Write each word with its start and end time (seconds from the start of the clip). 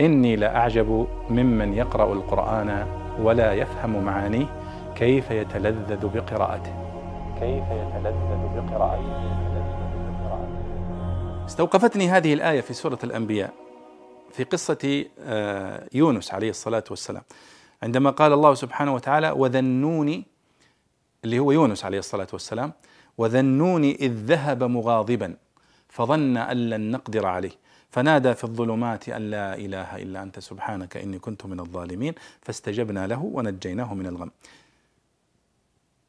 إني 0.00 0.36
لأعجب 0.36 1.06
ممن 1.30 1.74
يقرأ 1.74 2.12
القرآن 2.12 2.86
ولا 3.20 3.52
يفهم 3.52 4.04
معانيه 4.04 4.46
كيف 4.96 5.30
يتلذذ 5.30 6.06
بقراءته. 6.06 6.72
كيف 7.40 7.64
يتلذذ 7.70 8.40
بقراءته. 8.56 9.38
استوقفتني 11.46 12.08
هذه 12.08 12.34
الآية 12.34 12.60
في 12.60 12.74
سورة 12.74 12.98
الأنبياء 13.04 13.52
في 14.32 14.44
قصة 14.44 15.04
آه، 15.20 15.88
يونس 15.92 16.34
عليه 16.34 16.50
الصلاة 16.50 16.84
والسلام 16.90 17.22
عندما 17.82 18.10
قال 18.10 18.32
الله 18.32 18.54
سبحانه 18.54 18.94
وتعالى 18.94 19.30
وذنوني 19.30 20.24
اللي 21.24 21.38
هو 21.38 21.52
يونس 21.52 21.84
عليه 21.84 21.98
الصلاة 21.98 22.26
والسلام 22.32 22.72
وذنوني 23.18 23.94
إذ 23.94 24.12
ذهب 24.12 24.62
مغاضبا 24.62 25.36
فظن 25.88 26.36
أن 26.36 26.70
لن 26.70 26.90
نقدر 26.90 27.26
عليه. 27.26 27.50
فنادى 27.90 28.34
في 28.34 28.44
الظلمات 28.44 29.08
أن 29.08 29.30
لا 29.30 29.54
إله 29.54 29.96
إلا 29.96 30.22
أنت 30.22 30.38
سبحانك 30.38 30.96
إني 30.96 31.18
كنت 31.18 31.46
من 31.46 31.60
الظالمين 31.60 32.14
فاستجبنا 32.42 33.06
له 33.06 33.22
ونجيناه 33.22 33.94
من 33.94 34.06
الغم. 34.06 34.30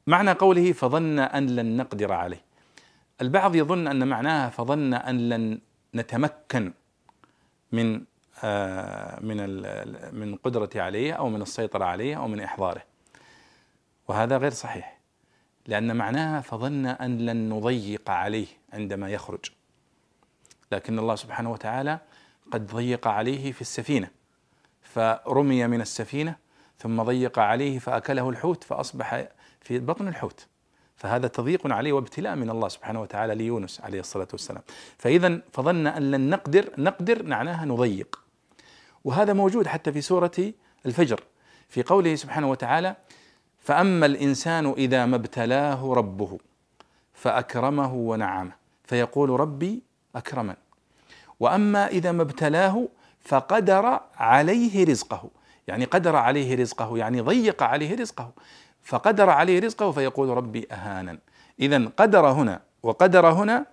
معنى 0.07 0.31
قوله 0.31 0.71
فظن 0.71 1.19
أن 1.19 1.55
لن 1.55 1.77
نقدر 1.77 2.13
عليه. 2.13 2.41
البعض 3.21 3.55
يظن 3.55 3.87
أن 3.87 4.07
معناها 4.07 4.49
فظن 4.49 4.93
أن 4.93 5.29
لن 5.29 5.59
نتمكن 5.95 6.73
من 7.71 8.01
آه، 8.43 9.19
من 9.19 9.37
من 10.19 10.35
قدرته 10.35 10.81
عليه 10.81 11.13
أو 11.13 11.29
من 11.29 11.41
السيطرة 11.41 11.85
عليه 11.85 12.17
أو 12.17 12.27
من 12.27 12.39
إحضاره. 12.39 12.83
وهذا 14.07 14.37
غير 14.37 14.51
صحيح 14.51 14.99
لأن 15.67 15.95
معناها 15.95 16.41
فظن 16.41 16.85
أن 16.85 17.17
لن 17.17 17.49
نضيق 17.49 18.09
عليه 18.09 18.47
عندما 18.73 19.09
يخرج. 19.09 19.58
لكن 20.71 20.99
الله 20.99 21.15
سبحانه 21.15 21.51
وتعالى 21.51 21.99
قد 22.51 22.67
ضيق 22.67 23.07
عليه 23.07 23.51
في 23.51 23.61
السفينة 23.61 24.09
فرمي 24.81 25.67
من 25.67 25.81
السفينة 25.81 26.35
ثم 26.77 27.01
ضيق 27.01 27.39
عليه 27.39 27.79
فأكله 27.79 28.29
الحوت 28.29 28.63
فأصبح 28.63 29.27
في 29.61 29.79
بطن 29.79 30.07
الحوت. 30.07 30.47
فهذا 30.95 31.27
تضييق 31.27 31.67
عليه 31.67 31.93
وابتلاء 31.93 32.35
من 32.35 32.49
الله 32.49 32.67
سبحانه 32.67 33.01
وتعالى 33.01 33.35
ليونس 33.35 33.81
عليه 33.81 33.99
الصلاة 33.99 34.27
والسلام. 34.31 34.61
فاذا 34.97 35.41
فظن 35.53 35.87
أن 35.87 36.11
لن 36.11 36.29
نقدر 36.29 36.69
نقدر 36.77 37.23
معناها 37.23 37.65
نضيق. 37.65 38.19
وهذا 39.03 39.33
موجود 39.33 39.67
حتى 39.67 39.91
في 39.91 40.01
سورة 40.01 40.53
الفجر 40.85 41.23
في 41.69 41.83
قوله 41.83 42.15
سبحانه 42.15 42.49
وتعالى 42.49 42.95
فأما 43.57 44.05
الإنسان 44.05 44.73
إذا 44.77 45.05
ما 45.05 45.15
ابتلاه 45.15 45.93
ربه 45.93 46.37
فأكرمه 47.13 47.93
ونعمه. 47.93 48.51
فيقول 48.83 49.29
ربي 49.29 49.88
أكرمن. 50.15 50.55
وأما 51.39 51.87
إذا 51.87 52.11
ما 52.11 52.21
ابتلاه 52.21 52.87
فقدر 53.21 53.99
عليه 54.17 54.85
رزقه. 54.85 55.29
يعني 55.67 55.85
قدر 55.85 56.15
عليه 56.15 56.55
رزقه 56.55 56.97
يعني 56.97 57.21
ضيق 57.21 57.63
عليه 57.63 57.95
رزقه. 57.95 58.31
فقدر 58.83 59.29
عليه 59.29 59.59
رزقه 59.59 59.91
فيقول 59.91 60.29
ربي 60.29 60.67
أهانا 60.71 61.17
إذا 61.59 61.89
قدر 61.97 62.27
هنا 62.27 62.61
وقدر 62.83 63.27
هنا 63.27 63.65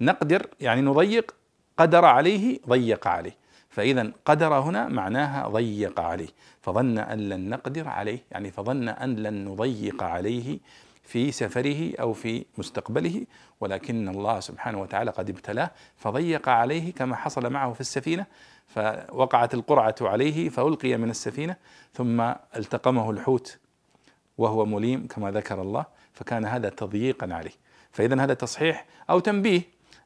نقدر 0.00 0.46
يعني 0.60 0.80
نضيق 0.80 1.34
قدر 1.76 2.04
عليه 2.04 2.60
ضيق 2.68 3.06
عليه. 3.06 3.36
فإذا 3.70 4.12
قدر 4.24 4.54
هنا 4.54 4.88
معناها 4.88 5.48
ضيق 5.48 6.00
عليه. 6.00 6.28
فظن 6.62 6.98
أن 6.98 7.18
لن 7.18 7.48
نقدر 7.50 7.88
عليه 7.88 8.18
يعني 8.30 8.50
فظن 8.50 8.88
أن 8.88 9.16
لن 9.16 9.44
نضيق 9.44 10.02
عليه 10.02 10.58
في 11.02 11.32
سفره 11.32 11.96
أو 12.00 12.12
في 12.12 12.44
مستقبله 12.58 13.26
ولكن 13.60 14.08
الله 14.08 14.40
سبحانه 14.40 14.80
وتعالى 14.80 15.10
قد 15.10 15.30
ابتلاه 15.30 15.70
فضيق 15.96 16.48
عليه 16.48 16.92
كما 16.92 17.16
حصل 17.16 17.50
معه 17.52 17.72
في 17.72 17.80
السفينة 17.80 18.26
فوقعت 18.68 19.54
القرعة 19.54 19.94
عليه 20.00 20.48
فألقي 20.48 20.96
من 20.96 21.10
السفينة 21.10 21.56
ثم 21.94 22.20
التقمه 22.56 23.10
الحوت 23.10 23.58
وهو 24.38 24.64
مليم 24.64 25.06
كما 25.06 25.30
ذكر 25.30 25.62
الله 25.62 25.84
فكان 26.12 26.44
هذا 26.44 26.68
تضييقا 26.68 27.34
عليه. 27.34 27.52
فاذا 27.92 28.24
هذا 28.24 28.34
تصحيح 28.34 28.86
أو 29.10 29.18
تنبيه 29.18 29.62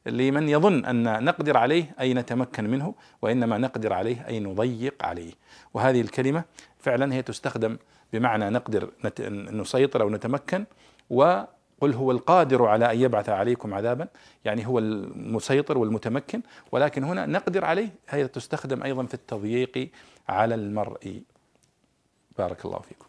لمن 0.06 0.48
يظن 0.48 0.84
أن 0.84 1.24
نقدر 1.24 1.56
عليه 1.56 1.94
أي 2.00 2.14
نتمكن 2.14 2.64
منه 2.70 2.94
وإنما 3.22 3.58
نقدر 3.58 3.92
عليه 3.92 4.26
أي 4.26 4.40
نضيق 4.40 5.04
عليه. 5.04 5.32
وهذه 5.74 6.00
الكلمة 6.00 6.44
فعلا 6.86 7.14
هي 7.14 7.22
تستخدم 7.22 7.78
بمعنى 8.12 8.50
نقدر 8.50 8.90
نسيطر 9.30 10.02
أو 10.02 10.10
نتمكن 10.10 10.64
وقل 11.10 11.92
هو 11.94 12.10
القادر 12.10 12.66
على 12.66 12.92
أن 12.92 13.00
يبعث 13.00 13.28
عليكم 13.28 13.74
عذابا 13.74 14.08
يعني 14.44 14.66
هو 14.66 14.78
المسيطر 14.78 15.78
والمتمكن 15.78 16.42
ولكن 16.72 17.04
هنا 17.04 17.26
نقدر 17.26 17.64
عليه 17.64 17.88
هي 18.08 18.28
تستخدم 18.28 18.82
أيضا 18.82 19.06
في 19.06 19.14
التضييق 19.14 19.90
على 20.28 20.54
المرء. 20.54 21.22
بارك 22.38 22.64
الله 22.64 22.78
فيكم. 22.78 23.06